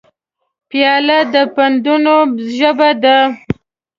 پیاله 0.69 1.19
د 1.33 1.35
پندونو 1.55 2.15
ژبه 2.55 2.89
لري. 3.03 3.15